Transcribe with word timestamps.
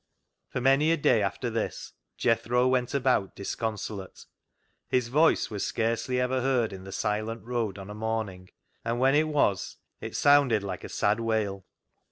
For 0.49 0.59
many 0.59 0.91
a 0.91 0.97
day 0.97 1.21
after 1.21 1.51
this 1.51 1.93
Jethro 2.17 2.67
went 2.67 2.95
about 2.95 3.35
disconsolate. 3.35 4.25
His 4.87 5.09
voice 5.09 5.51
was 5.51 5.63
scarcely 5.63 6.19
ever 6.19 6.41
heard 6.41 6.73
in 6.73 6.85
the 6.85 6.91
silent 6.91 7.45
road 7.45 7.77
on 7.77 7.91
a 7.91 7.93
morning, 7.93 8.49
and 8.83 8.99
when 8.99 9.13
it 9.13 9.27
was 9.27 9.77
it 9.99 10.15
sounded 10.15 10.63
like 10.63 10.83
a 10.83 10.89
sad 10.89 11.19
wail. 11.19 11.65